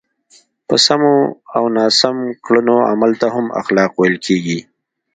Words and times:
په 0.67 0.75
سمو 0.85 1.15
او 1.55 1.63
ناسم 1.77 2.15
کړنو 2.45 2.77
عمل 2.91 3.11
ته 3.21 3.27
هم 3.35 3.45
اخلاق 3.61 3.91
ویل 3.95 4.17
کېږي. 4.25 4.59